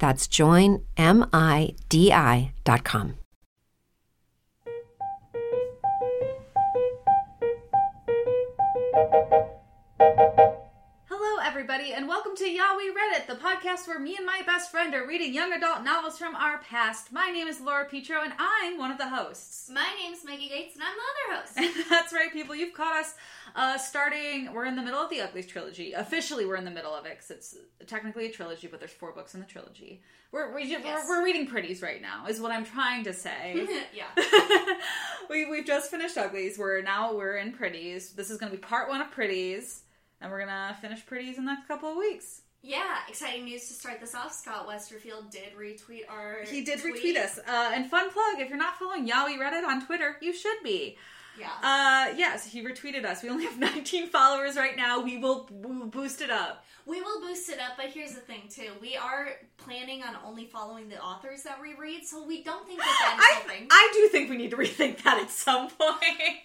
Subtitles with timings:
[0.00, 0.80] That's joinmidi.com.
[10.00, 10.59] Hello,
[11.60, 15.06] everybody, and welcome to Yeah Reddit, the podcast where me and my best friend are
[15.06, 17.12] reading young adult novels from our past.
[17.12, 19.68] My name is Laura Petro, and I'm one of the hosts.
[19.70, 21.58] My name's Maggie Gates, and I'm the other host.
[21.58, 22.54] And that's right, people.
[22.54, 23.14] You've caught us
[23.54, 24.54] uh, starting.
[24.54, 25.92] We're in the middle of the Uglies trilogy.
[25.92, 29.12] Officially, we're in the middle of it because it's technically a trilogy, but there's four
[29.12, 30.00] books in the trilogy.
[30.32, 31.04] We're we, Yes.
[31.06, 33.68] we're, we're reading Pretties right now, is what I'm trying to say.
[33.94, 34.06] yeah.
[35.28, 36.56] we we've just finished Uglies.
[36.58, 38.12] We're now we're in Pretties.
[38.14, 39.82] This is going to be part one of Pretties,
[40.20, 42.42] and we're gonna finish Pretties in the next couple of weeks.
[42.62, 44.34] Yeah, exciting news to start this off.
[44.34, 46.44] Scott Westerfeld did retweet our.
[46.44, 46.96] He did tweet.
[46.96, 47.38] retweet us.
[47.38, 50.98] Uh, and fun plug: if you're not following Yaoi Reddit on Twitter, you should be.
[51.38, 51.48] Yeah.
[51.62, 53.22] Uh, yes, he retweeted us.
[53.22, 55.00] We only have 19 followers right now.
[55.00, 55.48] We will,
[55.90, 56.64] boost it up.
[56.86, 58.70] we will boost it up, but here's the thing, too.
[58.80, 62.80] We are planning on only following the authors that we read, so we don't think
[62.80, 63.68] that that is I, something.
[63.70, 65.96] I do think we need to rethink that at some point.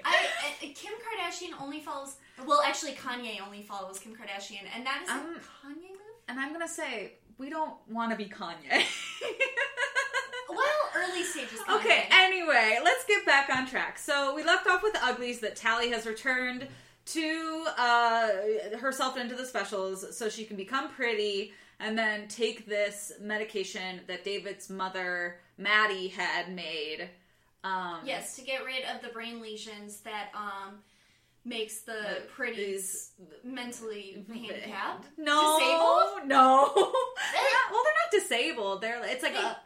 [0.05, 0.27] I,
[0.61, 2.16] I- Kim Kardashian only follows.
[2.45, 5.99] Well, actually, Kanye only follows Kim Kardashian, and that is Um, a Kanye move.
[6.27, 8.83] and I'm gonna say we don't want to be Kanye.
[11.10, 11.60] Early stages.
[11.70, 13.98] Okay, anyway, let's get back on track.
[13.98, 16.67] So we left off with the uglies that Tally has returned
[17.08, 18.30] to uh,
[18.80, 24.23] herself into the specials so she can become pretty and then take this medication that
[24.23, 27.10] David's mother, Maddie, had made.
[27.64, 30.76] Um, Yes, to get rid of the brain lesions that um
[31.43, 33.11] makes the That pretties
[33.43, 35.08] mentally handicapped.
[35.17, 36.27] No, Disabled?
[36.27, 36.72] no.
[37.72, 38.82] Well, they're not disabled.
[38.82, 39.58] They're it's like a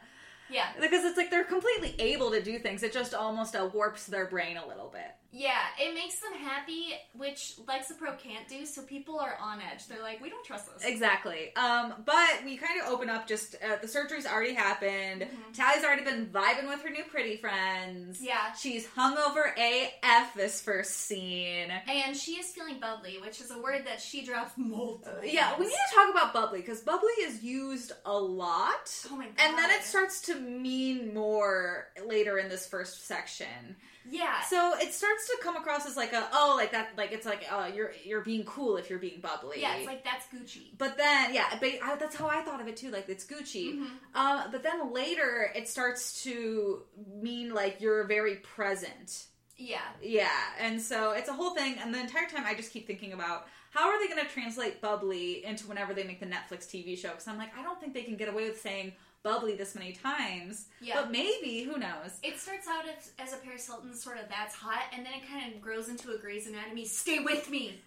[0.50, 0.68] Yeah.
[0.80, 2.82] because it's like they're completely able to do things.
[2.82, 5.14] It just almost uh, warps their brain a little bit.
[5.32, 9.86] Yeah, it makes them happy, which Lexapro can't do, so people are on edge.
[9.86, 10.84] They're like, we don't trust this.
[10.84, 11.54] Exactly.
[11.54, 15.26] Um, but we kind of open up just uh, the surgery's already happened.
[15.52, 18.18] Tally's already been vibing with her new pretty friends.
[18.20, 18.52] Yeah.
[18.54, 21.70] She's hungover AF this first scene.
[21.88, 25.66] And she is feeling bubbly, which is a word that she drops multiple Yeah, we
[25.66, 28.92] need to talk about bubbly because bubbly is used a lot.
[29.10, 29.34] Oh my god.
[29.38, 33.76] And then it starts to mean more later in this first section.
[34.08, 34.40] Yeah.
[34.42, 37.44] So it starts to come across as like a oh like that like it's like
[37.50, 39.60] oh you're you're being cool if you're being bubbly.
[39.60, 40.76] yeah, it's like that's Gucci.
[40.78, 42.90] But then, yeah, ba- I, that's how I thought of it too.
[42.90, 43.74] Like it's Gucci.
[43.74, 43.84] Mm-hmm.
[44.14, 46.82] Uh, but then later, it starts to
[47.20, 49.26] mean like you're very present.
[49.56, 49.80] Yeah.
[50.02, 51.76] Yeah, and so it's a whole thing.
[51.82, 54.80] And the entire time, I just keep thinking about how are they going to translate
[54.80, 57.10] bubbly into whenever they make the Netflix TV show?
[57.10, 59.92] Because I'm like, I don't think they can get away with saying bubbly this many
[59.92, 60.66] times.
[60.80, 61.02] Yeah.
[61.02, 62.18] But maybe, who knows?
[62.22, 65.28] It starts out as, as a Paris Hilton sort of that's hot, and then it
[65.28, 67.80] kind of grows into a Grey's Anatomy stay with me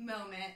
[0.00, 0.52] moment.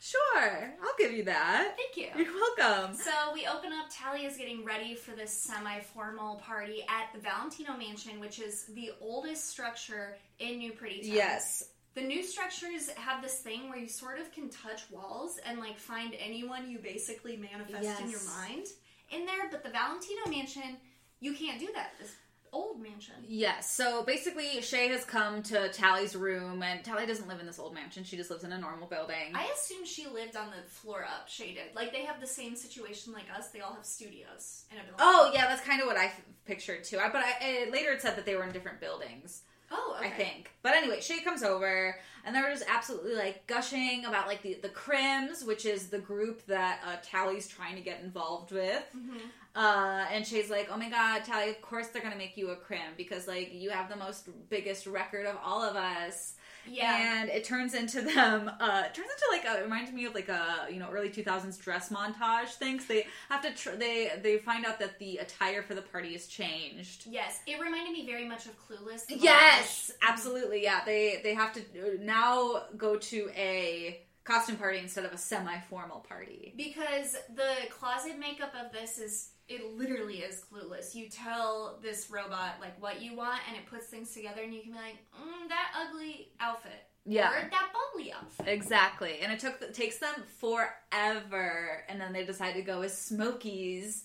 [0.00, 1.76] Sure, I'll give you that.
[1.76, 2.24] Thank you.
[2.24, 2.96] You're welcome.
[2.96, 3.86] So we open up.
[3.90, 8.92] Tally is getting ready for this semi-formal party at the Valentino Mansion, which is the
[9.00, 11.14] oldest structure in New Pretty Town.
[11.14, 11.68] Yes.
[11.94, 15.78] The new structures have this thing where you sort of can touch walls and like
[15.78, 18.66] find anyone you basically manifest in your mind
[19.10, 20.76] in there, but the Valentino Mansion,
[21.20, 21.92] you can't do that.
[22.00, 22.14] This
[22.52, 23.14] old mansion.
[23.28, 23.70] Yes.
[23.70, 27.74] So basically, Shay has come to Tally's room, and Tally doesn't live in this old
[27.74, 28.02] mansion.
[28.04, 29.34] She just lives in a normal building.
[29.34, 31.74] I assume she lived on the floor up, shaded.
[31.74, 33.48] Like they have the same situation like us.
[33.48, 34.96] They all have studios in a building.
[35.00, 36.98] oh, yeah, that's kind of what I f- pictured too.
[36.98, 39.42] I, but I, uh, later it said that they were in different buildings.
[39.70, 40.08] Oh, okay.
[40.08, 40.50] I think.
[40.62, 44.68] But anyway, Shay comes over, and they're just absolutely like gushing about like the the
[44.68, 48.84] Crims, which is the group that uh, Tally's trying to get involved with.
[48.96, 49.18] Mm-hmm.
[49.54, 51.50] Uh, and she's like, "Oh my god, Tally!
[51.50, 54.86] Of course they're gonna make you a crim because like you have the most biggest
[54.86, 56.34] record of all of us."
[56.68, 57.20] Yeah.
[57.20, 58.50] And it turns into them.
[58.60, 61.10] Uh, it turns into like a, it reminds me of like a you know early
[61.10, 62.86] two thousands dress montage things.
[62.86, 66.26] They have to tr- they they find out that the attire for the party has
[66.26, 67.06] changed.
[67.08, 69.04] Yes, it reminded me very much of Clueless.
[69.08, 70.62] Yes, absolutely.
[70.62, 71.62] Yeah, they they have to
[72.00, 76.52] now go to a costume party instead of a semi formal party.
[76.56, 80.94] Because the closet makeup of this is it literally is clueless.
[80.94, 84.62] You tell this robot like what you want, and it puts things together, and you
[84.62, 86.72] can be like, mm, that ugly outfit,
[87.04, 87.30] Yeah.
[87.30, 88.48] or that bubbly outfit.
[88.48, 92.96] Exactly, and it took it takes them forever, and then they decide to go as
[92.98, 94.02] Smokies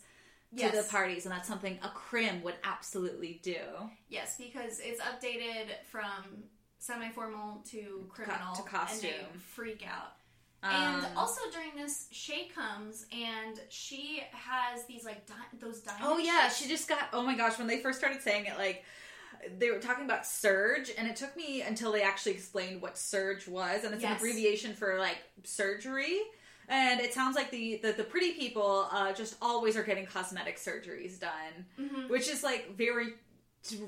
[0.55, 0.85] to Yes.
[0.85, 3.59] the parties, and that's something a crim would absolutely do.
[4.09, 6.43] Yes, because it's updated from
[6.77, 9.11] semi-formal to criminal to and costume.
[9.11, 10.13] they freak out.
[10.63, 16.03] Um, and also during this, Shay comes and she has these like di- those diamond.
[16.05, 17.09] Oh yeah, she just got.
[17.13, 18.83] Oh my gosh, when they first started saying it, like
[19.57, 23.47] they were talking about surge, and it took me until they actually explained what surge
[23.47, 26.19] was, and it's an abbreviation for like surgery.
[26.69, 30.57] And it sounds like the the, the pretty people uh, just always are getting cosmetic
[30.57, 32.07] surgeries done, Mhm.
[32.09, 33.13] which is like very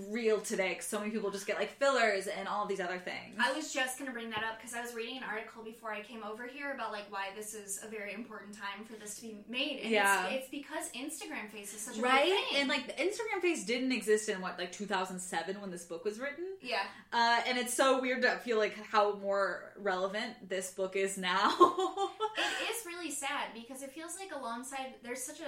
[0.09, 0.75] real today.
[0.75, 3.35] 'cause so many people just get like fillers and all these other things.
[3.39, 6.01] I was just gonna bring that up because I was reading an article before I
[6.01, 9.21] came over here about like why this is a very important time for this to
[9.23, 9.79] be made.
[9.81, 10.27] And Yeah.
[10.27, 13.91] it's, it's because Instagram Face is such a right, and like the Instagram face didn't
[13.91, 16.45] exist in what like 2007 when this book was written.
[16.61, 21.17] yeah, Uh, and it's so weird to feel like how more relevant this book is
[21.17, 21.49] now.
[22.37, 25.43] it is really sad because it feels like alongside there's such a,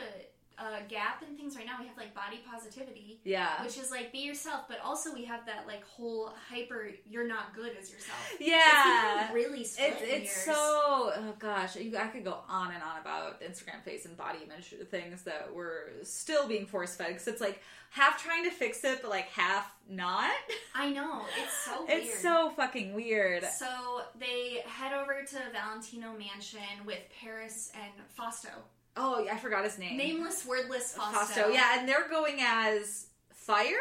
[0.57, 1.73] a gap in things right now.
[1.79, 3.19] We have like body positivity.
[3.23, 3.63] yeah.
[3.63, 7.53] which is like be yourself, but also we have that like whole hyper you're not
[7.55, 8.17] good as yourself.
[8.39, 9.25] Yeah.
[9.25, 13.41] It's really split It's, so oh gosh you, I could go on and on about
[13.41, 17.61] Instagram face and body image things that were still being force fed because it's like
[17.89, 20.31] half trying to fix it but like half not.
[20.73, 22.03] I know it's so weird.
[22.03, 23.43] It's so fucking weird.
[23.43, 28.49] So they head over to Valentino Mansion with Paris and Fausto,
[28.97, 29.97] Oh, yeah, I forgot his name.
[29.97, 30.93] nameless, wordless.
[30.93, 31.49] Fausto.
[31.49, 33.75] Yeah, and they're going as fire.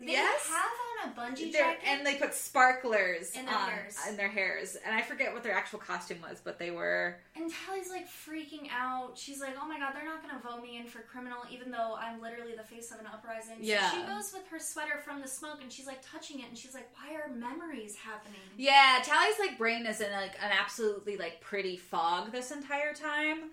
[0.00, 0.48] they yes.
[0.48, 1.80] have on a bungee They're- jacket.
[1.86, 3.96] and they put sparklers In their on- hairs.
[4.08, 7.50] in their hairs, and I forget what their actual costume was, but they were And
[7.50, 9.16] Tally's like freaking out.
[9.16, 11.94] She's like, "Oh my god, they're not gonna vote me in for criminal, even though
[11.98, 13.90] I'm literally the face of an uprising." So Yeah.
[13.92, 16.74] she goes with her sweater from the smoke, and she's like touching it, and she's
[16.74, 21.40] like, "Why are memories happening?" Yeah, Tally's like brain is in like an absolutely like
[21.40, 23.50] pretty fog this entire time.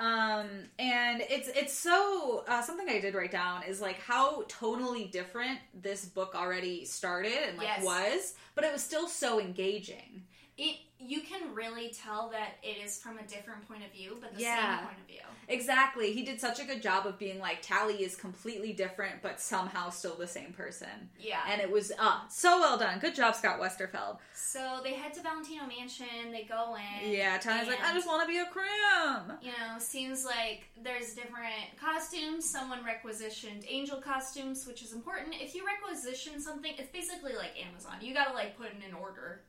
[0.00, 0.46] Um
[0.78, 5.58] and it's it's so uh, something I did write down is like how tonally different
[5.74, 7.84] this book already started and like Yes.
[7.84, 10.22] was, but it was still so engaging.
[10.58, 14.34] It you can really tell that it is from a different point of view, but
[14.34, 14.78] the Yeah.
[14.78, 15.20] same point of view.
[15.46, 16.12] Exactly.
[16.12, 19.90] He did such a good job of being like Tally is completely different but somehow
[19.90, 21.08] still the same person.
[21.18, 21.40] Yeah.
[21.48, 22.98] And it was uh so well done.
[22.98, 24.18] Good job Scott Westerfeld.
[24.34, 26.32] so they head to Valentino Mansion.
[26.32, 27.12] They go in.
[27.12, 29.38] Yeah, Tally's like I just want to be a crim.
[29.40, 32.50] You know, seems like there's different costumes.
[32.50, 35.36] Someone requisitioned angel costumes, which is important.
[35.40, 37.94] If you requisition something, it's basically like Amazon.
[38.00, 39.42] You gotta like put in an order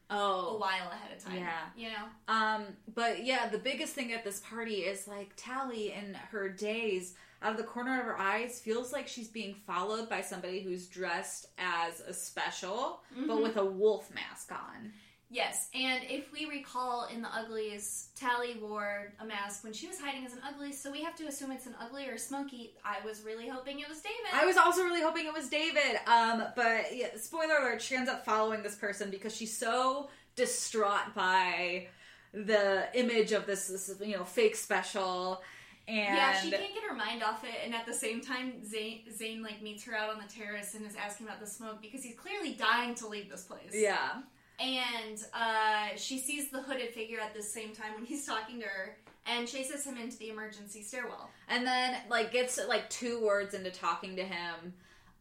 [0.55, 1.37] a while ahead of time.
[1.37, 1.59] Yeah.
[1.75, 2.33] You know?
[2.33, 2.63] Um,
[2.95, 7.51] but yeah, the biggest thing at this party is like Tally in her days, out
[7.51, 11.47] of the corner of her eyes, feels like she's being followed by somebody who's dressed
[11.57, 13.43] as a special, but Mhm.
[13.43, 14.91] with a wolf mask on.
[15.31, 19.99] Yes, and if we recall in the Uglies, Tally wore a mask when she was
[20.01, 22.73] hiding as an ugly, so we have to assume it's an ugly or smoky.
[22.83, 24.33] I was really hoping it was David.
[24.33, 25.99] I was also really hoping it was David.
[26.07, 31.13] Um, but yeah, spoiler alert, she ends up following this person because she's so distraught
[31.15, 31.87] by
[32.33, 35.41] the image of this, this you know, fake special.
[35.87, 39.01] And yeah, she can't get her mind off it, and at the same time, Zane,
[39.11, 42.03] Zane like meets her out on the terrace and is asking about the smoke because
[42.03, 43.71] he's clearly dying to leave this place.
[43.73, 44.21] yeah.
[44.59, 48.65] and uh, she sees the hooded figure at the same time when he's talking to
[48.67, 51.29] her, and chases him into the emergency stairwell.
[51.47, 54.73] and then like gets like two words into talking to him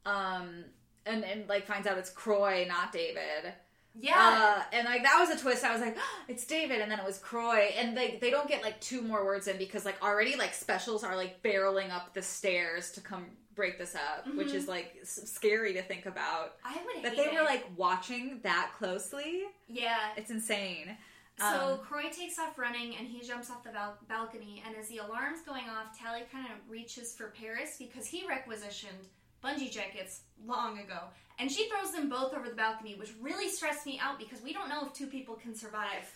[0.06, 0.64] um
[1.06, 3.52] and and like finds out it's croy not david
[4.00, 5.64] Yeah, uh, and like that was a twist.
[5.64, 5.96] I was like
[6.28, 6.80] it's david.
[6.80, 7.70] And then it was croy.
[7.76, 11.04] And they they don't get like two more words in because like already like specials
[11.04, 14.54] are like barreling up the stairs to come break this up which Mhm.
[14.54, 16.54] is like s- scary to think about.
[16.64, 19.42] I would that they were like watching that closely.
[19.66, 20.10] Yeah.
[20.16, 20.96] it's insane.
[21.40, 24.62] So Um, Croy takes off running and he jumps off the bal- balcony.
[24.66, 29.06] And as the alarm's going off, Tally kind of reaches for Paris because he requisitioned
[29.44, 30.98] bungee jackets long ago.
[31.40, 34.52] And she throws them both over the balcony, which really stressed me out because we
[34.52, 36.12] don't know if two people can survive.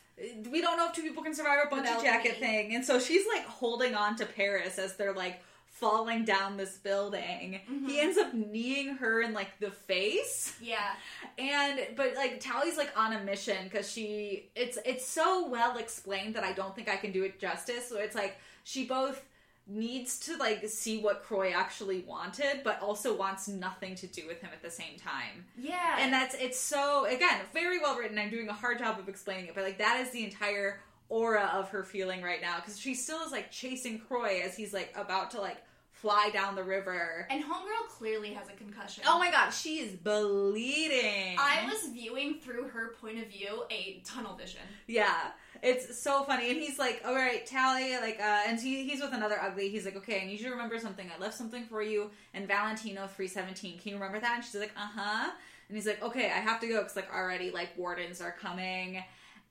[0.51, 3.25] we don't know if two people can survive a bungee jacket thing and so she's
[3.35, 5.41] like holding on to paris as they're like
[5.83, 7.61] falling down this building.
[7.69, 7.89] Mm-hmm.
[7.89, 10.57] He ends up kneeing her in like the face.
[10.63, 10.93] Yeah.
[11.39, 16.37] And but like Tally's like on a mission because she it's it's so well explained
[16.37, 17.89] that I don't think I can do it justice.
[17.89, 19.25] So it's like she both
[19.67, 24.41] needs to like see what Croy actually wanted, but also wants nothing to do with
[24.41, 25.45] him at the same time.
[25.57, 25.97] Yeah.
[25.99, 28.19] And that's it's so again very well written.
[28.19, 31.51] I'm doing a hard job of explaining it, but like that is the entire aura
[31.55, 34.93] of her feeling right now because she still is like chasing Croy as he's like
[34.97, 35.59] about to like
[35.91, 37.29] fly down the river.
[37.31, 39.05] and Homegirl clearly has a concussion.
[39.07, 41.37] Oh my god, she is bleeding.
[41.39, 44.63] I was viewing through her point of view a tunnel vision.
[44.89, 45.29] Yeah,
[45.63, 46.51] it's so funny.
[46.51, 49.69] And he's like, "All right, Tally," like, uh, and he, he's with another ugly.
[49.69, 51.09] He's like, "Okay, I need you to remember something.
[51.15, 53.79] I left something for you and Valentino three seventeen.
[53.79, 55.31] Can you remember that?" And she's like, "Uh huh."
[55.69, 59.03] And he's like, "Okay, I have to go because like already like wardens are coming."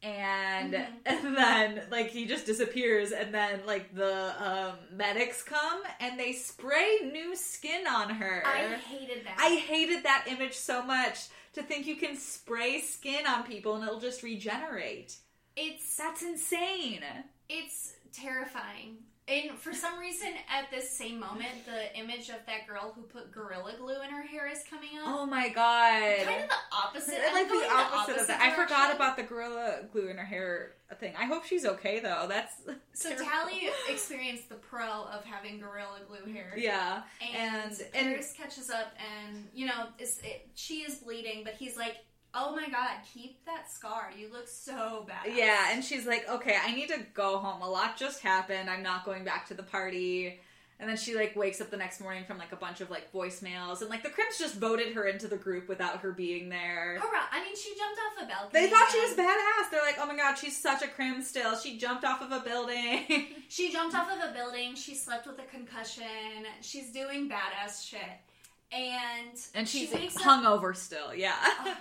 [0.03, 0.88] And Mhm.
[1.06, 6.34] and then like he just disappears, and then like the um, medics come and they
[6.34, 8.44] spray new skin on her.
[8.46, 9.38] I hated that.
[9.39, 11.27] I hated that image so much.
[11.53, 15.18] To think you can spray skin on people and it'll just regenerate.
[15.55, 17.01] It's That's insane.
[17.50, 18.98] it's terrifying.
[19.27, 23.31] And for some reason, at this same moment, the image of that girl who put
[23.31, 25.05] gorilla glue in her hair is coming up.
[25.08, 26.25] Oh my god.
[26.25, 27.15] kind of the opposite.
[27.29, 28.41] I like the the opposite of that.
[28.41, 31.13] I forgot about the gorilla glue in her hair thing.
[31.17, 32.25] I hope she's okay though.
[32.27, 32.53] That's
[32.93, 33.25] So terrible.
[33.31, 36.53] Tally experienced the pro of having gorilla glue hair.
[36.58, 37.03] Yeah.
[37.22, 41.53] And, And- and- Paris catches up, and you know, is it, she is bleeding, but
[41.53, 41.96] he's like,
[42.34, 44.12] "Oh my god, keep that scar.
[44.18, 47.62] You look so bad." Yeah, and she's like, "Okay, I need to go home.
[47.62, 48.70] A lot just happened.
[48.70, 50.40] I'm not going back to the party."
[50.80, 53.14] And then she like wakes up the next morning from like a bunch of like
[53.14, 56.98] voicemails and like the Crims just voted her into the group without her being there.
[57.00, 57.26] Oh, Hurrah!
[57.32, 58.50] I mean, she jumped off a balcony.
[58.66, 59.70] They thought she was badass.
[59.70, 61.56] They're like, "Oh my god, she's such a crim still.
[61.56, 63.06] She jumped off of a building."
[63.52, 64.74] She jumped off of a building.
[64.76, 66.06] She slept with a concussion.
[66.62, 68.00] She's doing badass shit,
[68.72, 70.22] and and she's she wakes up.
[70.24, 71.14] hungover still.
[71.14, 71.36] Yeah.
[71.38, 71.76] Oh,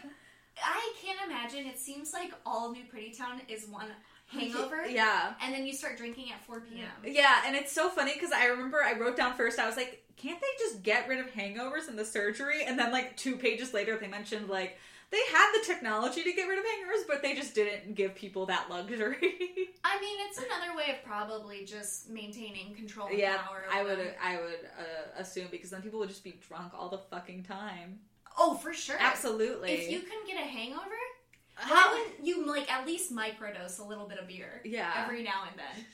[0.63, 1.67] I can't imagine.
[1.67, 3.89] It seems like all New Pretty Town is one
[4.27, 4.87] hangover.
[4.89, 5.35] yeah.
[5.43, 6.89] And then you start drinking at 4 p.m.
[7.05, 10.05] Yeah, and it's so funny because I remember I wrote down first, I was like,
[10.17, 12.65] can't they just get rid of hangovers in the surgery?
[12.65, 14.79] And then, like, two pages later, they mentioned, like,
[15.11, 18.47] they had the technology to get rid of hangovers, but they just didn't give people
[18.47, 19.17] that luxury.
[19.85, 23.65] I mean, it's another way of probably just maintaining control yeah, power.
[23.73, 24.15] I would.
[24.23, 27.99] I would uh, assume because then people would just be drunk all the fucking time.
[28.39, 28.97] Oh, for sure.
[28.99, 29.73] Absolutely.
[29.73, 30.81] If you can get a hangover,
[31.55, 34.63] How- wouldn't you like at least microdose a little bit of beer?
[34.65, 34.93] Yeah.
[35.05, 35.87] Every now and then.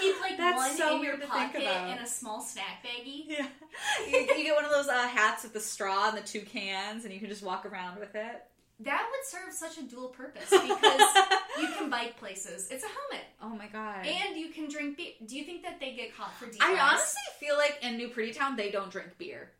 [0.00, 2.84] Keep like That's one so in your weird to think pocket in a small snack
[2.84, 3.24] baggie.
[3.28, 3.46] Yeah.
[4.10, 7.04] you, you get one of those uh, hats with the straw and the two cans,
[7.04, 8.42] and you can just walk around with it.
[8.80, 10.66] That would serve such a dual purpose because
[11.60, 12.68] you can bike places.
[12.70, 13.26] It's a helmet.
[13.40, 14.06] oh my god.
[14.06, 15.12] And you can drink beer.
[15.24, 16.58] Do you think that they get caught for DUIs?
[16.60, 19.50] I honestly feel like in New Pretty Town they don't drink beer.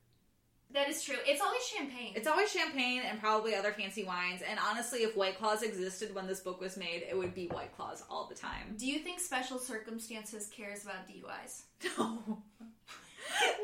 [0.76, 1.16] That is true.
[1.26, 2.12] It's always champagne.
[2.14, 4.42] It's always champagne and probably other fancy wines.
[4.46, 7.74] And honestly, if White Claws existed when this book was made, it would be White
[7.74, 8.76] Claws all the time.
[8.76, 11.62] Do you think special circumstances cares about DUIs?
[11.98, 12.42] No.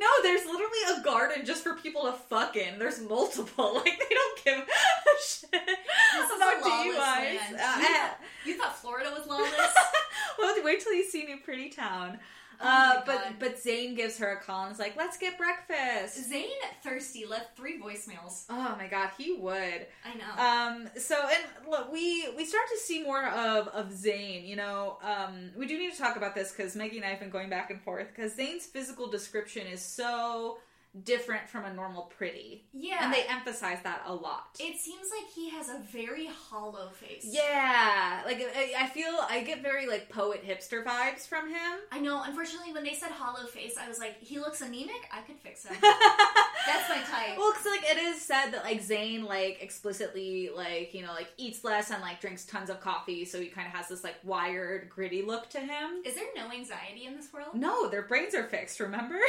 [0.00, 2.80] No, there's literally a garden just for people to fuck in.
[2.80, 3.74] There's multiple.
[3.84, 6.66] Like they don't give a shit This is about DUIs.
[6.66, 9.52] Uh, you, thought, you thought Florida was lawless?
[10.38, 12.18] well, wait till you see New Pretty Town.
[12.62, 13.34] Oh uh, but God.
[13.38, 16.48] but Zane gives her a call and is like, "Let's get breakfast." Zane
[16.82, 18.44] thirsty left three voicemails.
[18.48, 19.86] Oh my god, he would.
[20.04, 20.42] I know.
[20.42, 20.88] Um.
[20.96, 24.44] So, and look, we we start to see more of of Zane.
[24.44, 27.20] You know, um, we do need to talk about this because Maggie and I have
[27.20, 30.58] been going back and forth because Zane's physical description is so
[31.04, 33.04] different from a normal pretty, yeah.
[33.04, 34.56] and they emphasize that a lot.
[34.60, 37.24] it seems like he has a very hollow face.
[37.24, 41.78] yeah, like I, I feel I get very like poet hipster vibes from him.
[41.90, 42.22] I know.
[42.24, 45.08] Unfortunately, when they said hollow face, I was like, he looks anemic.
[45.12, 45.76] I could fix him.
[45.82, 47.38] That's my type.
[47.38, 51.32] Well, because like it is said that like Zane like explicitly like you know like
[51.36, 54.16] eats less and like drinks tons of coffee, so he kind of has this like
[54.22, 56.02] wired, gritty look to him.
[56.04, 57.54] Is there no anxiety in this world?
[57.54, 58.78] No, their brains are fixed.
[58.80, 59.18] Remember?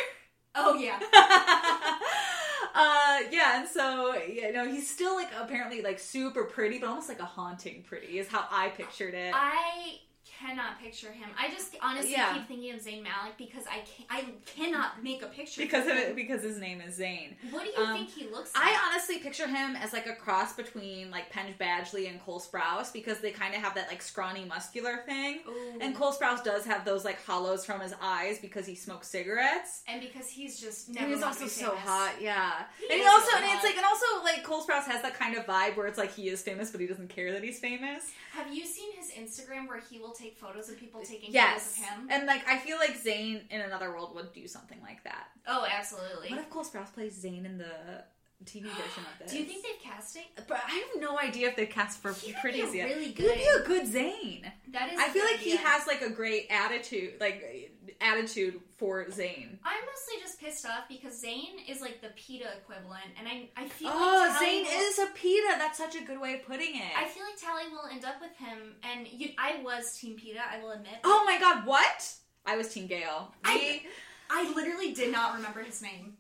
[0.56, 1.00] Oh yeah.
[2.76, 7.10] uh, yeah, and so you know he's still like apparently like super pretty, but almost
[7.10, 9.34] like a haunting pretty is how I pictured it.
[9.36, 10.00] I
[10.40, 11.30] cannot picture him.
[11.38, 12.34] I just honestly Yeah.
[12.34, 15.94] keep thinking of Zayn Malik because I can I cannot make a picture because of
[15.96, 17.34] it, because his name is Zayn.
[17.52, 18.64] What do you Um, think he looks like?
[18.66, 22.92] I honestly picture him as like a cross between like Penn Badgley and Cole Sprouse
[22.92, 25.42] because they kind of have that like scrawny muscular thing.
[25.48, 25.78] Ooh.
[25.82, 29.82] And Cole Sprouse does have those like hollows from his eyes because he smokes cigarettes.
[29.88, 32.64] and because he's just never And he's also so hot, yeah.
[32.80, 35.14] He and he also really and it's like and also like Cole Sprouse has that
[35.18, 37.60] kind of vibe where it's like he is famous, but he doesn't care that he's
[37.60, 38.12] famous.
[38.34, 41.92] Have you seen his Instagram where he will take photos of people taking Yes, photos
[41.94, 42.08] of him?
[42.12, 45.28] and like I feel like Zane in another world would do something like that.
[45.48, 46.30] oh, absolutely.
[46.30, 48.04] What if Cole Sprouse plays Zane in the
[48.46, 49.32] TV version of this?
[49.32, 50.24] Do you think they've cast it?
[50.48, 52.90] But I have no idea if they cast for He would Pretties be yet.
[52.90, 53.36] really good.
[53.36, 54.52] He would be a good Zane.
[54.70, 55.00] That is.
[55.00, 57.72] I feel like he has like a great attitude, like
[58.02, 59.60] attitude for Zane.
[59.64, 63.68] I'm mostly just pissed off because Zane is like the Peeta equivalent, and I I
[63.68, 65.58] feel Oh, like Zane will- is a Peeta.
[65.58, 66.92] That's such a good way of putting it.
[66.98, 70.42] I feel like Tally will end up with him, and you, I was Team Peeta.
[70.52, 70.94] I will admit.
[71.04, 72.14] oh my god, what?
[72.46, 73.34] I was Team Gale.
[73.44, 73.84] I-
[74.30, 76.18] I literally did not remember his name.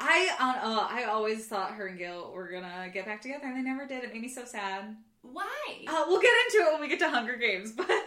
[0.00, 3.62] I uh, I always thought her and Gale were gonna get back together, and they
[3.62, 4.04] never did.
[4.04, 4.96] It made me so sad.
[5.22, 5.84] Why?
[5.86, 8.02] Uh, we'll get into it when we get to Hunger Games, but I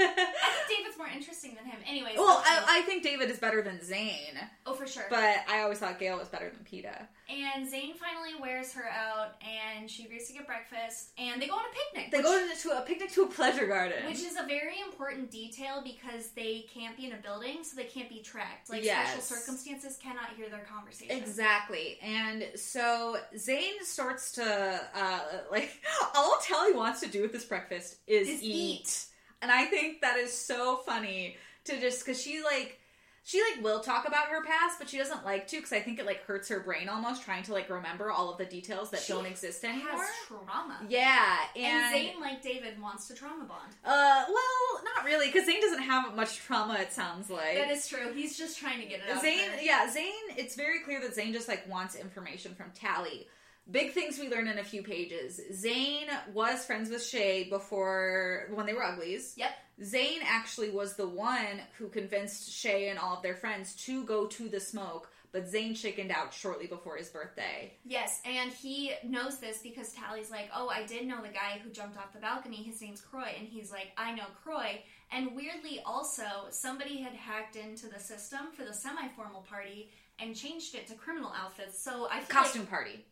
[0.67, 1.79] think David's more interesting than him.
[1.87, 2.17] Anyways.
[2.17, 4.37] well, I, I think David is better than Zane.
[4.65, 5.03] oh for sure.
[5.09, 7.05] but I always thought Gale was better than Peeta.
[7.29, 11.53] and Zane finally wears her out, and she agrees to get breakfast, and they go
[11.53, 12.11] on a picnic.
[12.11, 14.05] They which, go to a picnic to a pleasure garden.
[14.07, 17.83] which is a very important detail because they can't be in a building, so they
[17.85, 18.69] can't be tracked.
[18.71, 19.07] Like Yes.
[19.23, 21.15] special circumstances cannot hear their conversation.
[21.15, 21.99] Exactly.
[22.01, 25.19] And so Zane starts to uh
[25.51, 25.79] like
[26.15, 28.79] all Tally wants to do with this breakfast is, Is eat.
[28.81, 29.05] eat.
[29.41, 32.79] And I think that is so funny to just cuz she like
[33.25, 35.97] she like will talk about her past, but she doesn't like to cuz I think
[35.99, 38.99] it like hurts her brain almost trying to like remember all of the details that
[39.01, 39.91] She don't exist anymore.
[40.03, 40.79] Has trauma.
[40.89, 43.73] Yeah, And, and, Zane, like David, wants to trauma bond.
[43.85, 47.55] uh well, not really cuz Zane doesn't have much trauma it sounds like.
[47.55, 48.11] That is true.
[48.13, 49.15] He's just trying to get it out.
[49.17, 49.61] of Zane, her.
[49.61, 50.27] yeah, Zane.
[50.37, 53.27] It's very clear that Zane just like wants information from Tally.
[53.71, 55.39] Big things we learn in a few pages.
[55.53, 59.33] Zayn was friends with Shay before when they were uglies.
[59.37, 59.51] Yep.
[59.81, 64.27] Zayn actually was the one who convinced Shay and all of their friends to go
[64.27, 67.73] to the smoke, but Zayn chickened out shortly before his birthday.
[67.85, 71.71] Yes, and he knows this because Tally's like, "Oh, I did know the guy who
[71.71, 72.57] jumped off the balcony.
[72.57, 77.55] His name's Croy." And he's like, "I know Croy." And weirdly, also, somebody had hacked
[77.55, 79.89] into the system for the semi-formal party
[80.19, 81.81] and changed it to criminal outfits.
[81.81, 83.05] So I feel Costume like party.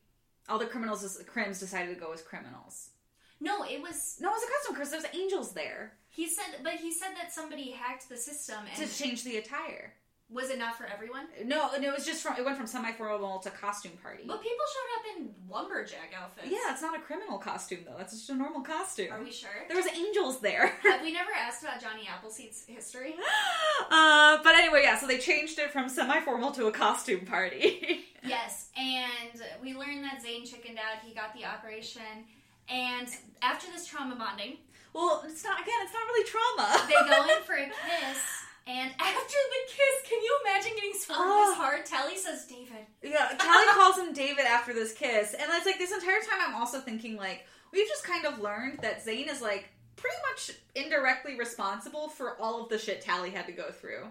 [0.51, 2.89] All the criminals, crims decided to go as criminals.
[3.39, 6.73] no, it was No, it was a custom because there's angels there he said, but
[6.73, 9.93] he said that somebody hacked the system to change the attire.
[10.31, 11.25] Was it not for everyone?
[11.45, 14.23] No, and it was just from it went from semi-formal to costume party.
[14.25, 16.47] But people showed up in lumberjack outfits.
[16.49, 17.95] Yeah, it's not a criminal costume though.
[17.97, 19.11] That's just a normal costume.
[19.11, 19.49] Are we sure?
[19.67, 20.67] There was angels there.
[20.83, 23.15] Have we never asked about Johnny Appleseed's history?
[23.91, 24.97] uh, but anyway, yeah.
[24.97, 28.05] So they changed it from semi-formal to a costume party.
[28.23, 31.03] Yes, and we learned that Zane chickened out.
[31.03, 32.03] He got the operation,
[32.69, 33.07] and
[33.41, 34.57] after this trauma bonding,
[34.93, 35.73] well, it's not again.
[35.81, 36.85] It's not really trauma.
[36.87, 38.19] they go in for a kiss.
[38.67, 41.49] And after the kiss, can you imagine getting swerved Oh.
[41.49, 41.61] this ah.
[41.61, 41.85] hard?
[41.85, 45.91] Tally says, "David." yeah, Tally calls him David after this kiss, and it's like this
[45.91, 49.69] entire time I'm also thinking like we've just kind of learned that Zane is like
[49.95, 54.05] pretty much indirectly responsible for all of the shit Tally had to go through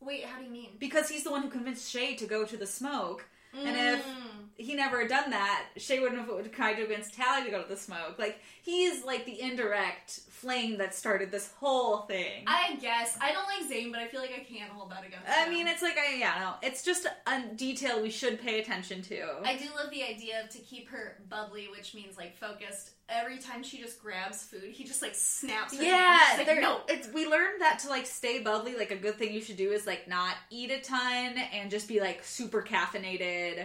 [0.00, 0.70] Wait, how do you mean?
[0.78, 3.24] because he's the one who convinced Shay to go to the smoke.
[3.54, 4.48] And if Mm.
[4.56, 7.68] he never had done that, Shay wouldn't have tried to convince Tally to go to
[7.68, 8.18] the smoke.
[8.18, 12.44] Like he's like the indirect flame that started this whole thing.
[12.46, 15.04] I, I guess I don't like Zane, but I feel like I can't hold that
[15.06, 15.34] against him.
[15.34, 19.02] I mean, it's like I yeah no, it's just a detail we should pay attention
[19.02, 19.22] to.
[19.44, 22.90] I do love the idea of to keep her bubbly, which means like focused.
[23.08, 25.82] Every time she just grabs food, he just like snaps her.
[25.84, 26.80] yeah, like, no.
[26.88, 29.70] it's we learned that to like stay bubbly, like a good thing you should do
[29.70, 33.64] is like not eat a ton and just be like super caffeinated,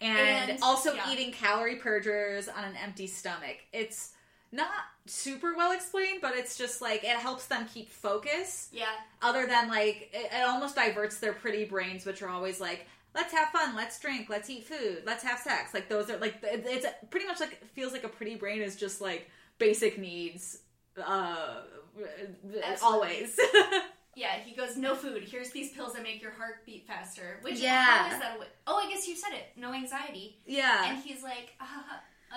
[0.00, 1.10] and, And, also yeah.
[1.12, 3.56] eating calorie purgers on an empty stomach.
[3.72, 4.12] It's
[4.52, 4.70] not
[5.06, 8.68] super well explained, but it's just like it helps them keep focus.
[8.72, 8.86] Yeah,
[9.22, 12.86] Other than like it, it almost diverts their pretty brains, which are always like.
[13.14, 13.74] Let's have fun.
[13.74, 14.28] Let's drink.
[14.28, 15.02] Let's eat food.
[15.06, 15.74] Let's have sex.
[15.74, 19.00] Like those are like it's pretty much like feels like a pretty brain is just
[19.00, 20.58] like basic needs.
[21.04, 21.62] Uh,
[22.82, 23.36] always.
[24.16, 24.36] yeah.
[24.44, 25.24] He goes, no food.
[25.24, 27.38] Here's these pills that make your heart beat faster.
[27.42, 28.12] Which Yeah.
[28.14, 28.36] is that?
[28.66, 29.44] Oh, I guess you said it.
[29.56, 30.38] No anxiety.
[30.46, 30.90] yeah.
[30.90, 31.64] And he's like, uh,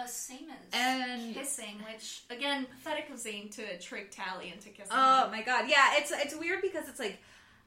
[0.02, 1.82] uh, same as And- kissing.
[1.92, 4.92] Which again, pathetic of Zane to trick Tally into kissing.
[4.92, 5.32] Oh him.
[5.32, 7.20] my god, yeah, it's it's weird because it's like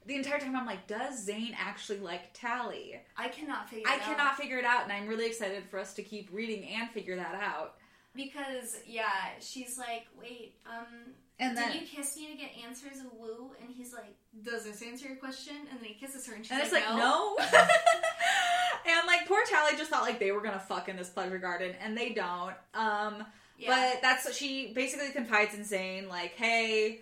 [0.06, 3.00] the entire time I'm like, does Zane actually like Tally?
[3.16, 3.88] I cannot figure.
[3.88, 4.06] I it out.
[4.06, 7.16] cannot figure it out, and I'm really excited for us to keep reading and figure
[7.16, 7.74] that out.
[8.14, 9.04] because yeah,
[9.40, 13.50] she's like, wait, um, And Did you kiss me to get answers of woo?
[13.60, 14.14] And he's like,
[14.44, 15.54] Does this answer your question?
[15.70, 17.36] And then he kisses her, and she's and it's like, like no.
[18.86, 21.74] and like poor Tally just thought like they were gonna fuck in this pleasure garden,
[21.82, 22.54] and they don't.
[22.74, 23.24] Um,
[23.58, 23.92] Yeah.
[23.92, 27.00] But that's what she basically confides in Zane, like, hey,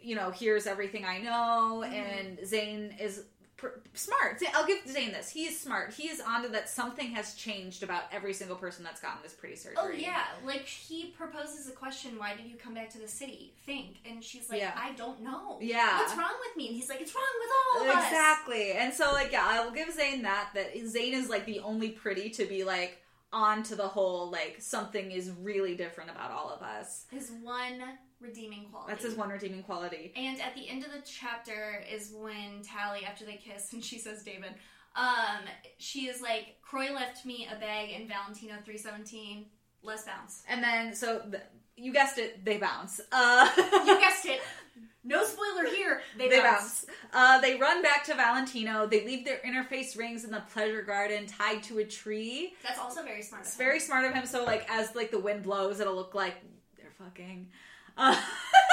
[0.00, 1.84] you know, here's everything I know.
[1.86, 1.92] Mhm.
[1.92, 3.24] And Zane is
[3.56, 4.40] pr- smart.
[4.54, 5.28] I'll give Zane this.
[5.30, 5.92] He is smart.
[5.92, 9.56] He is onto that something has changed about every single person that's gotten this pretty
[9.56, 9.76] surgery.
[9.78, 13.52] Oh yeah, like he proposes a question: Why did you come back to the city?
[13.66, 14.72] Think, and she's like, Yeah.
[14.76, 15.58] I don't know.
[15.60, 15.98] Yeah.
[15.98, 16.68] what's wrong with me?
[16.68, 18.04] And he's like, It's wrong with all of us.
[18.06, 18.72] Exactly.
[18.72, 21.90] And so like yeah, I will give Zane that that Zane is like the only
[21.90, 23.02] pretty to be like
[23.32, 27.04] on to the whole like something is really different about all of us.
[27.10, 27.82] His one
[28.20, 28.92] redeeming quality.
[28.92, 30.12] That's his one redeeming quality.
[30.16, 33.98] And at the end of the chapter is when Tally, after they kiss, and she
[33.98, 34.54] says, David,
[34.96, 35.44] um,
[35.78, 39.46] she is like, Croy left me a bag in Valentino 317.
[39.82, 40.42] Let's bounce.
[40.48, 41.42] And then so th-
[41.76, 43.00] you guessed it, they bounce.
[43.12, 43.48] Uh
[43.86, 44.40] You guessed it.
[45.08, 46.02] No spoiler here.
[46.18, 46.84] They, They bounce.
[46.84, 46.86] bounce.
[47.12, 48.86] Uh, they run back to Valentino.
[48.86, 52.54] They leave their interface rings in the pleasure garden tied to a tree.
[52.62, 53.42] That's also very smart.
[53.44, 53.66] It's of him.
[53.66, 54.26] very smart of him.
[54.26, 56.34] So like as like the wind blows, it'll look like
[56.76, 57.48] they're fucking.
[57.96, 58.14] Uh,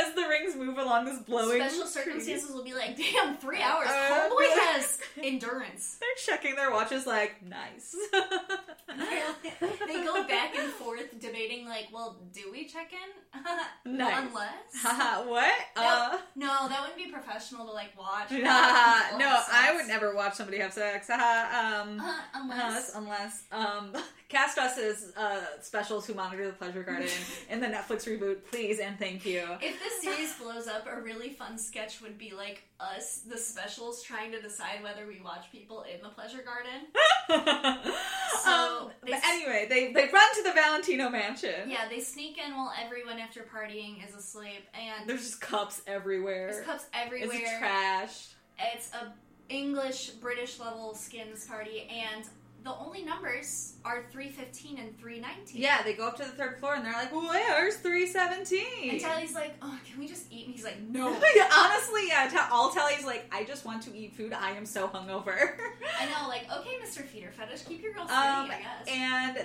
[0.00, 1.60] As the rings move along this blowing.
[1.60, 1.90] Special tree.
[1.90, 3.88] circumstances will be like, damn, three hours.
[3.88, 5.96] Uh, Homeboy has endurance.
[6.00, 7.06] They're checking their watches.
[7.06, 7.94] Like nice.
[9.86, 13.42] they go back and forth debating, like, well, do we check in?
[13.84, 14.28] Nice.
[14.28, 14.52] Unless.
[14.82, 15.54] Haha, what?
[15.76, 18.28] Uh, No, that wouldn't be professional to like watch.
[18.30, 21.08] haha, no, I would never watch somebody have sex.
[21.08, 22.94] Haha, um, Uh, unless.
[22.94, 27.08] unless, unless, um, cast us as uh, specials who monitor the pleasure garden
[27.50, 29.42] in the Netflix reboot, please and thank you.
[29.62, 34.02] If this series blows up, a really fun sketch would be like us, the specials,
[34.02, 36.88] trying to decide whether we watch people in the pleasure garden.
[38.44, 41.68] So, um, but s- anyway, they they run to the Valentino mansion.
[41.68, 46.52] Yeah, they sneak in while everyone after partying is asleep, and There's just cups everywhere.
[46.52, 47.30] there's cups everywhere.
[47.32, 48.32] It's trashed.
[48.74, 49.12] It's a
[49.48, 52.24] English British level skins party, and
[52.64, 55.60] the only numbers are 315 and 319.
[55.62, 59.34] Yeah, they go up to the third floor and they're like, "Where's 317?" And Tally's
[59.34, 60.46] like, oh, can we just eat?
[60.46, 61.10] And he's like, no.
[61.34, 62.28] Yeah, honestly, yeah.
[62.30, 64.32] Ta- all Tally's like, I just want to eat food.
[64.32, 65.52] I am so hungover.
[66.00, 67.04] I know, like, okay, Mr.
[67.04, 68.88] Feeder Fetish, keep your girl steady, Um, I guess.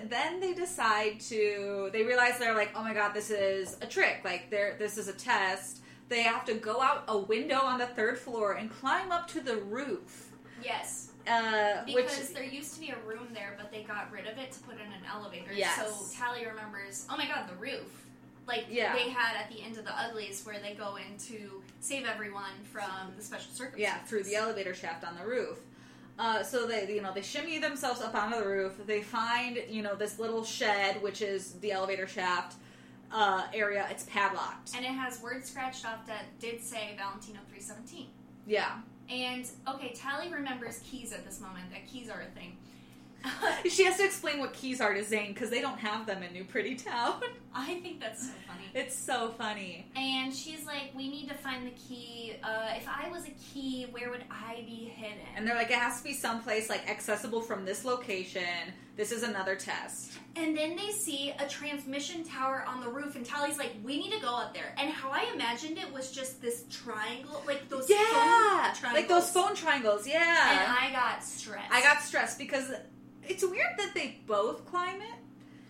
[0.01, 1.89] and then they decide to.
[1.93, 4.21] They realize they're like, oh my god, this is a trick.
[4.25, 5.79] Like, they're this is a test.
[6.09, 9.39] They have to go out a window on the third floor and climb up to
[9.39, 10.31] the roof.
[10.63, 11.09] yes.
[11.27, 14.37] Uh, Because which there used to be a room there, but they got rid of
[14.37, 15.53] it to put in an elevator.
[15.53, 15.75] Yes.
[15.77, 18.05] So Tally remembers, oh my god, the roof.
[18.45, 18.93] Like Yeah.
[18.93, 22.51] they had at the end of the Uglies where they go in to save everyone
[22.71, 23.79] from the special circumstances.
[23.79, 25.59] yeah, through the elevator shaft on the roof.
[26.19, 28.73] Uh, so they, you know, they shimmy themselves up onto the roof.
[28.85, 32.57] They find, you know, this little shed, which is the elevator shaft
[33.11, 33.87] uh, area.
[33.89, 34.75] It's padlocked.
[34.75, 38.07] And it has words scratched off that did say Valentino 317.
[38.45, 38.73] Yeah.
[39.09, 41.69] And okay, Tally remembers keys at this moment.
[41.71, 42.57] That keys are a thing.
[43.69, 46.33] She has to explain what keys are to Zane because they don't have them in
[46.33, 47.21] New Pretty Town.
[47.55, 48.65] I think that's so funny.
[48.73, 49.85] it's so funny.
[49.95, 52.33] And she's like, "We need to find the key.
[52.43, 55.77] Uh, if I was a key, where would I be hidden?" And they're like, it
[55.77, 58.73] has to be someplace like accessible from this location.
[58.97, 60.11] This is another test.
[60.35, 64.11] And then they see a transmission tower on the roof, and Tally's like, "We need
[64.11, 67.89] to go up there." And how I imagined it was just this triangle, like those
[67.89, 69.31] Yeah, phone like those triangles.
[69.31, 70.07] phone triangles.
[70.07, 70.19] Yeah.
[70.51, 71.71] And I got stressed.
[71.71, 72.71] I got stressed because
[73.27, 75.07] it's weird that they both climb it.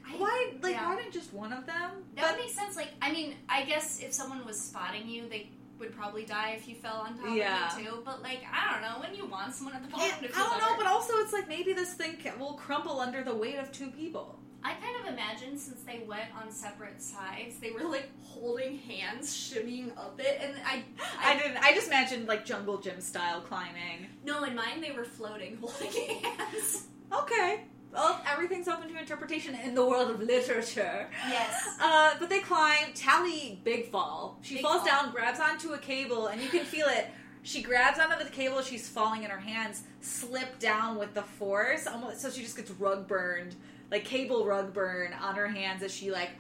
[0.06, 0.88] I- Why, like, yeah.
[0.89, 1.92] why didn't just one of them?
[2.16, 2.76] That would make sense.
[2.76, 6.68] Like, I mean, I guess if someone was spotting you, they would probably die if
[6.68, 7.74] you fell on top Yeah.
[7.74, 8.02] of it too.
[8.06, 9.00] But like, I don't know.
[9.02, 11.48] When you want someone at the bottom Yeah, I don't know, but also it's like
[11.48, 14.38] maybe this thing will crumble under the weight of two people.
[14.66, 19.36] I kind of imagine since they went on separate sides, they were like holding hands,
[19.36, 20.84] shimmying up it, and I,
[21.20, 21.58] I didn't.
[21.58, 24.08] I just imagined like jungle gym style climbing.
[24.24, 26.88] no, in mine they were floating, holding hands.
[27.21, 27.62] Okay.
[27.93, 31.08] Well, everything's open to interpretation in the world of literature.
[31.30, 31.78] Yes.
[31.80, 32.91] Uh, but they climb.
[32.95, 34.39] Tally big fall.
[34.41, 34.86] She Big falls fall.
[34.88, 37.08] down, grabs onto a cable, and you can feel it.
[37.43, 38.62] She grabs onto the cable.
[38.63, 41.86] She's falling, and her hands slip down with the force.
[41.86, 43.56] Almost so she just gets rug burned,
[43.91, 46.32] like cable rug burn on her hands as she like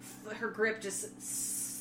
[0.00, 1.20] f- her grip just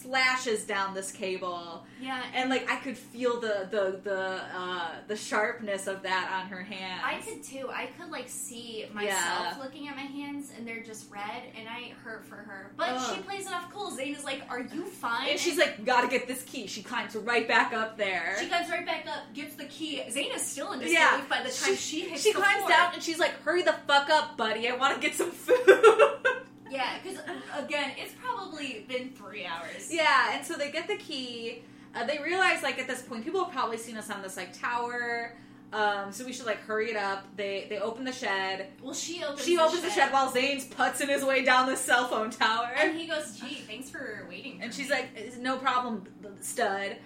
[0.02, 1.86] slashes down this cable.
[2.02, 6.50] Yeah, And like I could feel the the the uh, the sharpness of that on
[6.50, 7.02] her hands.
[7.06, 7.70] I could too.
[7.72, 9.56] I could like see myself Yeah.
[9.62, 12.72] looking at my hands, and they're just red, and I hurt for her.
[12.76, 13.16] But Ugh.
[13.16, 13.92] she plays it off cool.
[13.92, 17.16] Zane is like, "Are you fine?" And she's like, "Gotta get this key." She climbs
[17.16, 18.36] right back up there.
[18.40, 20.02] She climbs right back up, gets the key.
[20.10, 21.22] Zane is still in disbelief Yeah.
[21.30, 22.70] by the time she, hits she the climbs floor.
[22.70, 24.68] down and she's like, "Hurry the fuck up, buddy!
[24.70, 25.56] I want to get some food."
[26.72, 27.20] Yeah, because
[27.58, 29.92] again, it's probably been three hours.
[29.92, 31.64] yeah, and so they get the key.
[31.94, 34.58] Uh, they realize like at this point, people have probably seen us on this like
[34.58, 35.36] tower.
[35.74, 37.26] Um, so we should like hurry it up.
[37.38, 38.68] They they open the shed.
[38.82, 39.46] Well, she opens.
[39.46, 42.72] She the opens the shed while Zane's putzing his way down the cell phone tower.
[42.78, 46.04] and he goes, "Gee, thanks for waiting." for And she's me." like, no problem,
[46.42, 46.98] stud.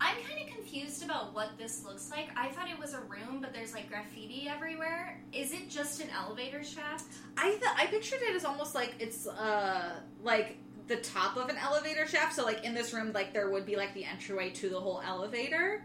[0.00, 2.28] I'm kind of confused about what this looks like.
[2.36, 5.20] I thought it was a room, but there's like graffiti everywhere.
[5.32, 7.06] Is it just an elevator shaft?
[7.36, 11.56] I th- I pictured it as almost like it's uh like the top of an
[11.56, 12.34] elevator shaft.
[12.34, 15.02] So like in this room, like there would be like the entryway to the whole
[15.04, 15.82] elevator.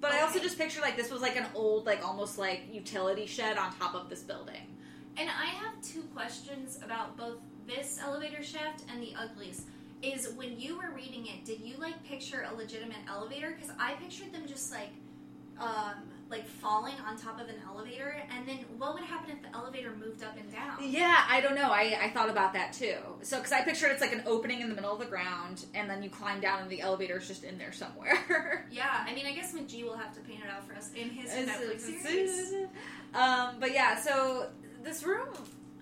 [0.00, 3.26] But I also just pictured like this was like an old like almost like utility
[3.26, 4.76] shed on top of this building.
[5.16, 9.62] And I have two questions about both this elevator shaft and the uglies.
[10.00, 13.50] Is when you were reading it, did you like picture a legitimate elevator?
[13.58, 14.90] Because I pictured them just like,
[15.60, 15.94] um,
[16.30, 19.92] like falling on top of an elevator, and then what would happen if the elevator
[19.96, 20.76] moved up and down?
[20.82, 21.70] Yeah, I don't know.
[21.70, 22.96] I, I thought about that too.
[23.22, 25.88] So, because I pictured it's like an opening in the middle of the ground, and
[25.90, 28.66] then you climb down, and the elevator's just in there somewhere.
[28.70, 31.08] Yeah, I mean, I guess McG will have to paint it out for us in
[31.10, 32.52] his Netflix series.
[33.14, 34.48] um, but yeah, so
[34.84, 35.28] this room,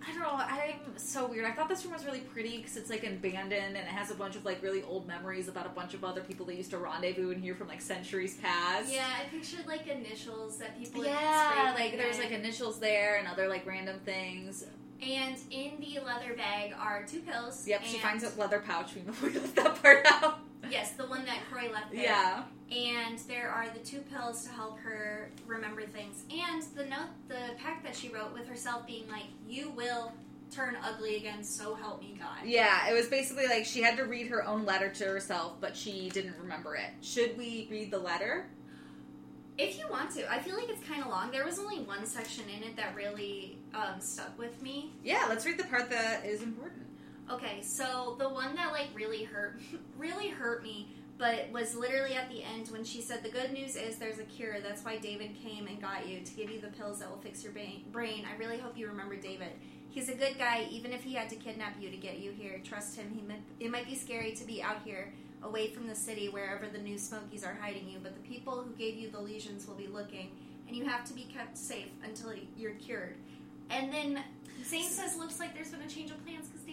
[0.07, 0.35] I don't know.
[0.35, 1.47] I'm so weird.
[1.47, 4.15] I thought this room was really pretty because it's like abandoned and it has a
[4.15, 6.79] bunch of like really old memories about a bunch of other people that used to
[6.79, 8.93] rendezvous in here from like centuries past.
[8.93, 11.05] Yeah, I pictured like initials that people.
[11.05, 14.65] Yeah, like there was like initials there and other like random things.
[15.03, 17.67] And in the leather bag are two pills.
[17.67, 18.95] Yep, she finds a leather pouch.
[18.95, 20.39] We we left that part out.
[20.71, 22.03] Yes, the one that Croy left there.
[22.03, 22.43] Yeah.
[22.71, 26.25] And there are the two pills to help her remember things.
[26.31, 30.13] And the note, the pact that she wrote with herself being like, You will
[30.51, 32.45] turn ugly again, so help me God.
[32.45, 35.77] Yeah, it was basically like she had to read her own letter to herself, but
[35.77, 36.91] she didn't remember it.
[37.03, 38.47] Should we read the letter?
[39.59, 41.31] If you want to, I feel like it's kind of long.
[41.31, 44.93] There was only one section in it that really um, stuck with me.
[45.03, 46.86] Yeah, let's read the part that is important.
[47.29, 49.59] Okay, so the one that like really hurt,
[49.99, 53.75] really hurt me, but was literally at the end when she said, "The good news
[53.75, 54.61] is there's a cure.
[54.61, 57.43] That's why David came and got you to give you the pills that will fix
[57.43, 59.51] your brain." I really hope you remember David.
[59.91, 62.61] He's a good guy, even if he had to kidnap you to get you here.
[62.63, 63.11] Trust him.
[63.15, 65.11] He might, it might be scary to be out here,
[65.43, 67.99] away from the city, wherever the new Smokies are hiding you.
[68.03, 70.31] But the people who gave you the lesions will be looking,
[70.69, 73.17] and you have to be kept safe until you're cured.
[73.71, 74.23] And then
[74.65, 76.66] Zane says, "Looks like there's been a change of plans because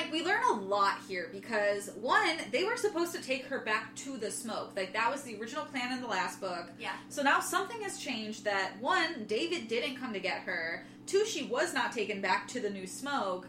[0.00, 3.94] like we learn a lot here because one, they were supposed to take her back
[3.96, 4.72] to the smoke.
[4.76, 6.70] Like that was the original plan in the last book.
[6.78, 6.92] Yeah.
[7.08, 10.86] So now something has changed that one, David didn't come to get her.
[11.06, 13.46] Two, she was not taken back to the new smoke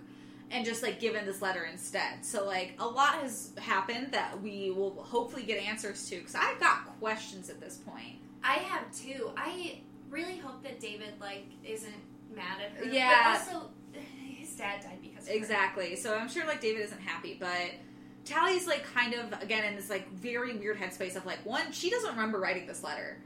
[0.49, 2.25] and just like given this letter instead.
[2.25, 6.59] So like a lot has happened that we will hopefully get answers to because I've
[6.59, 8.17] got questions at this point.
[8.43, 9.31] I have too.
[9.37, 11.93] I really hope that David like isn't
[12.35, 12.91] mad at her.
[12.91, 13.39] Yeah.
[13.39, 13.69] But also,
[14.19, 15.61] his dad died because of her.
[15.61, 15.95] Exactly.
[15.95, 17.71] So I'm sure like David isn't happy, but
[18.25, 21.89] Tally's like kind of again in this like very weird headspace of like one, she
[21.89, 23.17] doesn't remember writing this letter.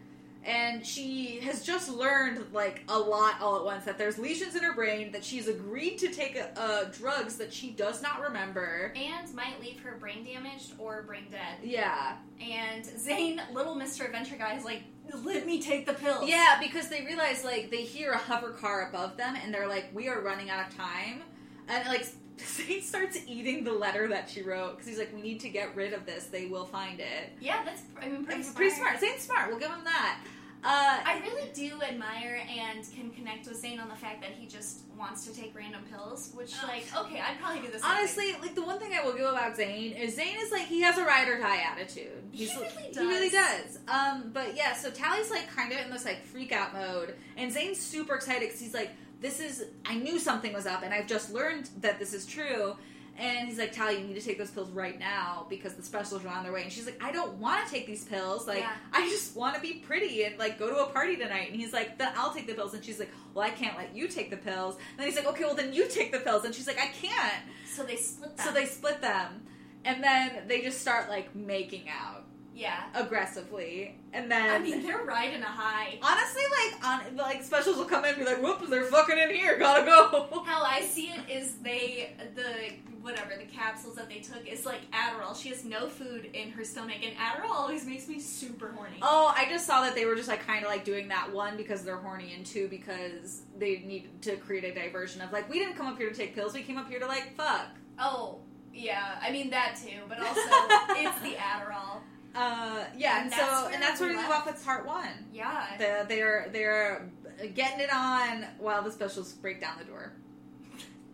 [0.45, 4.61] And she has just learned like a lot all at once that there's lesions in
[4.61, 8.93] her brain, that she's agreed to take uh, drugs that she does not remember.
[8.95, 11.57] And might leave her brain damaged or brain dead.
[11.63, 12.17] Yeah.
[12.39, 14.05] And Zane, little Mr.
[14.05, 14.83] Adventure guy, is like,
[15.23, 16.29] let me take the pills.
[16.29, 19.85] Yeah, because they realize like they hear a hover car above them and they're like,
[19.95, 21.23] we are running out of time.
[21.67, 22.05] And like
[22.39, 25.75] Zane starts eating the letter that she wrote because he's like, we need to get
[25.75, 26.25] rid of this.
[26.25, 27.31] They will find it.
[27.39, 28.55] Yeah, that's I mean, pretty smart.
[28.55, 28.99] pretty smart.
[28.99, 29.49] Zane's smart.
[29.49, 30.19] We'll give him that.
[30.67, 34.47] Uh, I really do admire and can connect with Zane on the fact that he
[34.47, 37.83] just wants to take random pills, which, like, okay, I'd probably do this.
[37.83, 37.91] thing.
[37.91, 40.81] honestly, like the one thing I will give about Zane is Zane is like he
[40.81, 42.07] has a ride or die attitude.
[42.31, 43.77] He He's, really He really does.
[43.77, 43.79] does.
[43.87, 47.51] Um, but yeah, so Tally's like kind of in this like freak out mode, and
[47.51, 48.89] Zane's super excited because he's like,
[49.25, 52.75] "This is I knew something was up, and I've just learned that this is true."
[53.17, 56.25] And he's like, Tally, you need to take those pills right now because the specials
[56.25, 56.63] are on their way.
[56.63, 58.45] And she's like, I don't want to take these pills.
[58.45, 58.73] Like, Yeah.
[58.91, 61.49] I just want to be pretty and like go to a party tonight.
[61.49, 62.73] And he's like, then I'll take the pills.
[62.73, 64.75] And she's like, well, I can't let you take the pills.
[64.75, 66.43] And then he's like, okay, well then you take the pills.
[66.43, 67.43] And she's like, I can't.
[67.73, 68.45] so they split them.
[68.45, 69.43] So they split them,
[69.85, 72.24] and then they just start like making out
[72.55, 72.85] yeah.
[72.95, 75.99] aggressively, and then I mean, they're riding a high.
[76.01, 79.29] honestly, like on like specials will come in and be like, "Whoops, they're fucking in
[79.35, 82.71] here, gotta go." How I see it is they the
[83.05, 85.39] whatever the capsules that they took is like Adderall.
[85.39, 88.97] She has no food in her stomach, and Adderall always makes me super horny.
[89.01, 91.55] Oh, I just saw that they were just like kind of like doing that one
[91.55, 95.59] because they're horny, and two because they needed to create a diversion of like, we
[95.59, 97.67] didn't come up here to take pills, we came up here to like fuck.
[97.99, 98.39] Oh,
[98.73, 99.19] yeah.
[99.21, 102.01] I mean that too, but also it's the Adderall.
[102.35, 104.47] Uh, yeah, and, And so and that's where we leave left.
[104.47, 105.07] off with part one.
[105.33, 105.65] Yeah.
[105.77, 107.09] The, they're they're
[107.53, 110.11] getting it on while the specials break down the door.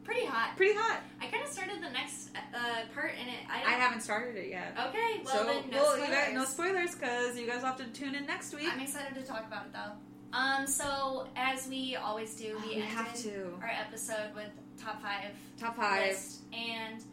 [0.04, 0.58] Pretty hot.
[0.58, 1.02] Pretty hot.
[1.22, 2.60] I kind of started the next uh,
[2.94, 3.36] part and it.
[3.50, 4.76] I, I haven't started it yet.
[4.88, 6.08] Okay, well so, then no well, spoilers.
[6.10, 8.68] you guys, no spoilers because you guys have to tune in next week.
[8.74, 10.38] I'm excited to talk about it though.
[10.38, 13.54] Um, so as we always do, we, we have to.
[13.62, 14.50] our episode with
[14.82, 16.08] top five Top five.
[16.10, 16.42] list.
[16.52, 17.04] And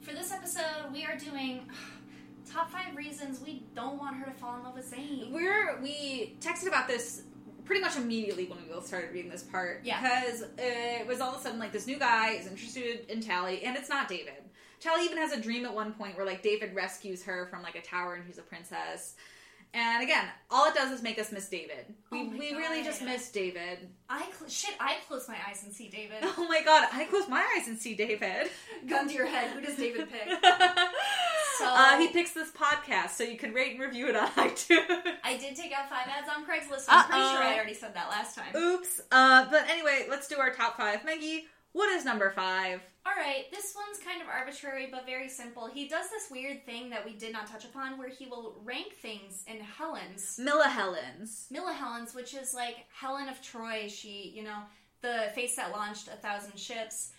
[0.00, 1.68] for this episode, we are doing
[2.50, 5.30] top five reasons we don't want her to fall in love with Zane.
[5.32, 7.22] We're we texted about this
[7.64, 9.82] pretty much immediately when we both started reading this part.
[9.84, 10.00] Yeah.
[10.00, 13.62] Because it was all of a sudden like this new guy is interested in Tally,
[13.62, 14.42] and it's not David.
[14.80, 17.76] Tally even has a dream at one point where like David rescues her from like
[17.76, 19.14] a tower and she's a princess.
[19.72, 21.94] And again, all it does is make us miss David.
[22.10, 23.78] We, Oh we really just miss David.
[24.08, 24.74] I cl- shit.
[24.80, 26.18] I close my eyes and see David.
[26.38, 28.50] Oh my god, I close my eyes and see David.
[28.88, 29.50] Gun to your head.
[29.50, 30.28] Who does David pick?
[31.58, 34.80] So uh, he picks this podcast, so you can rate and review it on iTunes.
[35.22, 36.86] I did take out five ads on Craigslist.
[36.88, 38.56] I'm pretty sure I already said that last time.
[38.56, 39.02] Oops.
[39.12, 41.04] Uh, but anyway, let's do our top five.
[41.04, 42.80] Maggie, what is number five?
[43.06, 45.66] All right, this one's kind of arbitrary but very simple.
[45.66, 48.92] He does this weird thing that we did not touch upon, where he will rank
[49.00, 50.38] things in Helens.
[50.40, 51.46] Milli Helens.
[51.52, 53.88] Milli Helens, which is like Helen of Troy.
[53.88, 54.58] She, you know,
[55.00, 57.12] the face that launched a thousand ships.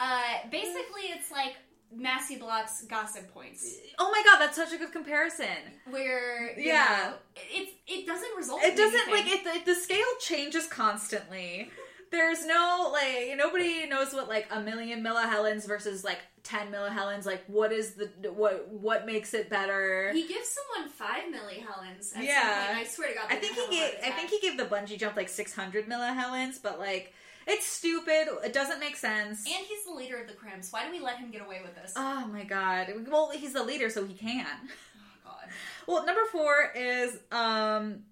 [0.00, 1.54] Uh, basically, it's like
[1.94, 5.46] Massie Block's gossip points, Oh my god, that's such a good comparison.
[5.88, 7.12] where Yeah.
[7.12, 8.62] know, it it doesn't result.
[8.62, 9.56] It in doesn't like anything.
[9.56, 9.64] it.
[9.64, 11.70] The, the scale changes constantly.
[12.10, 17.26] There's no like nobody knows what like a million millihelens versus like ten millihelens.
[17.26, 20.10] Like what is the what what makes it better?
[20.12, 22.12] He gives someone five milli Helens.
[22.14, 22.66] At Yeah.
[22.68, 22.78] point.
[22.78, 23.26] I swear to God.
[23.30, 26.78] I think he gave I think he gave the bungee jump like 600 millihelens, but
[26.78, 27.12] like
[27.46, 28.28] it's stupid.
[28.44, 29.44] It doesn't make sense.
[29.46, 30.70] And he's the leader of the Crims.
[30.70, 31.92] Why do we let him get away with this?
[31.96, 32.92] oh my god.
[33.08, 34.46] Well, he's the leader, so he can.
[34.66, 35.48] oh God.
[35.86, 38.04] Well, number four is um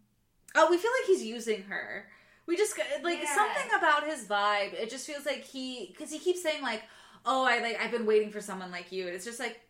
[0.55, 2.09] oh we feel like he's using her.
[2.47, 3.35] We just like Yeah.
[3.35, 4.75] something about his vibe.
[4.75, 6.83] It just feels like he because he keeps saying like
[7.25, 9.07] oh I like I've been waiting for someone like you.
[9.07, 9.61] And it's just like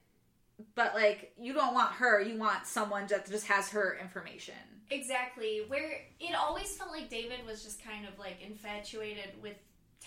[0.74, 2.20] but like you don't want her.
[2.20, 4.54] You want someone that just has her information.
[4.90, 5.62] Exactly.
[5.66, 9.56] Where it always felt like David was just kind of like infatuated with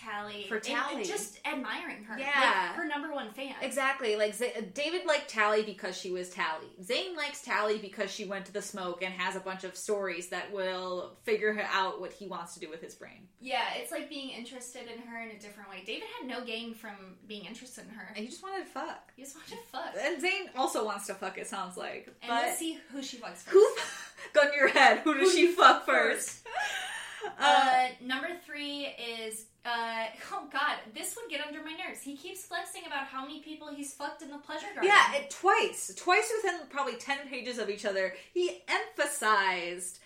[0.00, 0.46] Tally.
[0.48, 0.96] For Tally.
[0.96, 2.18] and just admiring her.
[2.18, 2.26] Yeah.
[2.68, 3.54] Like her number one fan.
[3.60, 4.16] Exactly.
[4.16, 6.66] Like Z- David liked Tally because she was Tally.
[6.82, 10.28] Zane likes Tally because she went to the smoke and has a bunch of stories
[10.28, 13.28] that will figure out what he wants to do with his brain.
[13.40, 15.82] Yeah, it's like being interested in her in a different way.
[15.86, 16.94] David had no gain from
[17.26, 18.08] being interested in her.
[18.14, 19.12] And he just wanted to fuck.
[19.16, 19.94] He just wanted to fuck.
[20.00, 21.38] And Zane also wants to fuck.
[21.38, 22.06] It sounds like.
[22.22, 23.48] And but let's see who she fucks first.
[23.48, 23.66] who?
[24.34, 24.98] Gun to your head.
[25.00, 26.46] Who does Who she fuck fuck first?
[26.46, 26.50] Uh,
[27.38, 32.00] Uh, number three is uh oh god, this would get under my nerves.
[32.02, 34.90] He keeps flexing about how many people he's fucked in the pleasure garden.
[34.90, 35.92] yeah, it, twice.
[35.96, 38.14] Twice within probably ten pages of each other.
[38.32, 39.98] He emphasized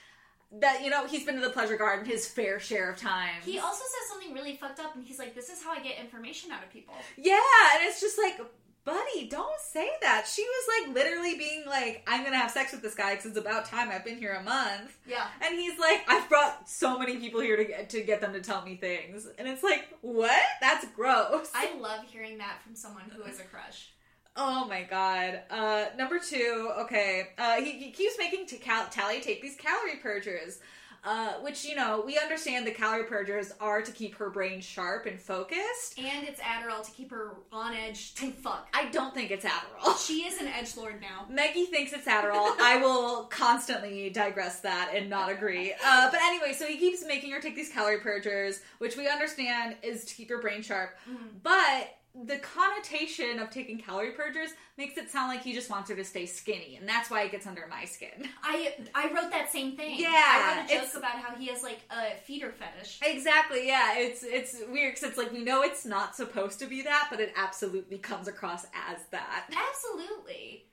[0.61, 3.45] that you know he's been to the pleasure garden his fair share of times.
[3.45, 5.99] He also says something really fucked up, and he's like, "This is how I get
[5.99, 7.39] information out of people." Yeah,
[7.75, 8.39] and it's just like,
[8.85, 10.27] buddy, don't say that.
[10.27, 13.39] She was like literally being like, I'm gonna have sex with this guy because it's
[13.39, 13.91] about time.
[13.91, 17.57] I've been here a month, Yeah, and he's like, I've brought so many people here
[17.57, 20.43] to get to get them to tell me things, and it's like, what?
[20.61, 21.51] That's gross.
[21.55, 23.91] I love hearing that from someone who has a crush.
[24.37, 25.43] Oh my god.
[25.49, 26.71] Uh, number two.
[26.81, 27.29] Okay.
[27.39, 30.59] Uh, he, he keeps making t- cal- Tally take these calorie purgers.
[31.05, 35.05] Uh, which you know we understand the calorie purgers are to keep her brain sharp
[35.05, 35.99] and focused.
[35.99, 38.69] And it's Adderall to keep her on edge to fuck.
[38.73, 39.99] I don't think it's Adderall.
[40.05, 41.27] She is an edge lord now.
[41.31, 42.55] Maggie thinks it's Adderall.
[42.61, 45.73] I will constantly digress that and not agree.
[45.85, 49.77] Uh, but anyway, so he keeps making her take these calorie purgers, which we understand
[49.83, 50.97] is to keep her brain sharp.
[51.43, 55.97] But the connotation of taking calorie purgers makes it sound like he just wants her
[55.97, 58.29] to stay skinny, and that's why it gets under my skin.
[58.43, 59.97] I I wrote that same thing.
[59.99, 63.01] Yeah, I wrote a joke about how he has like a feeder fetish.
[63.03, 63.99] Exactly, yeah.
[63.99, 67.19] It's it's weird because it's like we know it's not supposed to be that, but
[67.19, 69.47] it absolutely comes across as that.
[69.49, 70.67] Absolutely,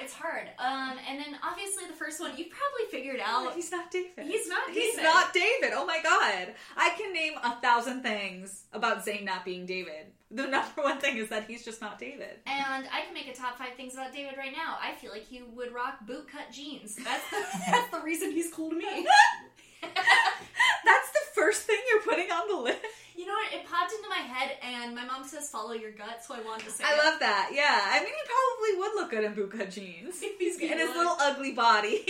[0.00, 0.48] it's hard.
[0.58, 3.54] Um, and then obviously the first one you probably figured out.
[3.54, 4.26] he's not David.
[4.26, 5.70] He's not He's not David.
[5.72, 6.54] Oh my god.
[6.76, 10.06] I can name a thousand things about Zane not being David.
[10.30, 12.38] The number one thing is that he's just not David.
[12.46, 14.78] And I can make a top five things about David right now.
[14.80, 16.94] I feel like he would rock bootcut jeans.
[16.96, 18.84] That's the, that's the reason he's cool to me.
[20.84, 22.80] That's the first thing you're putting on the list.
[23.16, 23.52] You know what?
[23.52, 26.66] It popped into my head, and my mom says follow your gut, so I wanted
[26.66, 26.98] to say I it.
[26.98, 27.50] love that.
[27.52, 27.80] Yeah.
[27.82, 30.20] I mean, he probably would look good in bootcut jeans.
[30.38, 32.04] He's in his little ugly body.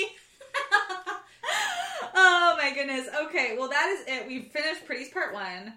[2.15, 3.09] oh my goodness.
[3.27, 4.27] Okay, well that is it.
[4.27, 5.75] We've finished Pretties part one.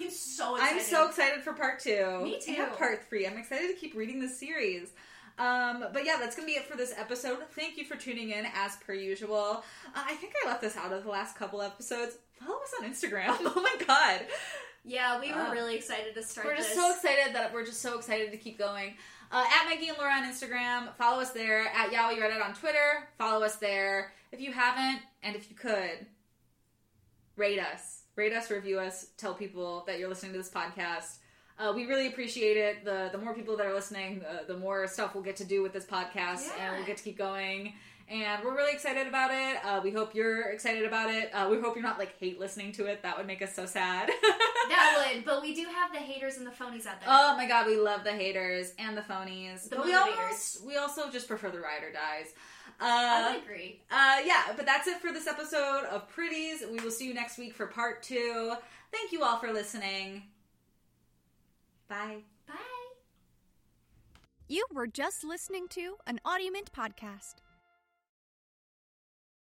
[0.00, 0.76] I'm so excited.
[0.78, 2.20] I'm so excited for part two.
[2.22, 2.54] Me too.
[2.58, 3.26] And part three.
[3.26, 4.90] I'm excited to keep reading the series.
[5.38, 7.38] Um, but yeah, that's gonna be it for this episode.
[7.50, 9.62] Thank you for tuning in as per usual.
[9.94, 12.16] Uh, I think I left this out of the last couple episodes.
[12.40, 13.36] Follow us on Instagram.
[13.56, 14.20] Oh my god.
[14.84, 16.78] Yeah, we were Uh, really excited to start We're just this.
[16.78, 18.94] so excited that we're just so excited to keep going.
[19.32, 20.94] Uh, at Maggie and Laura on Instagram.
[20.96, 21.66] Follow us there.
[21.74, 23.08] At Yowie Reddit on Twitter.
[23.18, 24.12] Follow us there.
[24.32, 26.06] If you haven't, and if you could,
[27.36, 28.02] rate us.
[28.16, 31.18] Rate us, review us, tell people that you're listening to this podcast.
[31.58, 32.84] Uh, we really appreciate it.
[32.84, 35.62] The the more people that are listening, uh, the more stuff we'll get to do
[35.62, 36.52] with this podcast, Yeah.
[36.68, 37.74] and we'll get to keep going.
[38.08, 39.56] And we're really excited about it.
[39.64, 41.30] Uh, we hope you're excited about it.
[41.34, 43.02] Uh, we hope you're not like hate listening to it.
[43.02, 44.10] That would make us so sad.
[44.68, 47.08] That would, but we do have the haters and the phonies out there.
[47.08, 49.68] Oh my god, we love the haters and the phonies.
[49.68, 52.32] The but we almost we also just prefer the ride or dies.
[52.80, 53.80] I Uh, would agree.
[53.92, 56.64] uh, yeah, but that's it for this episode of Pretties.
[56.68, 58.54] We will see you next week for part two.
[58.90, 60.24] Thank you all for listening.
[61.88, 62.24] Bye.
[62.48, 62.54] Bye.
[64.48, 67.34] You were just listening to an Audiomint podcast.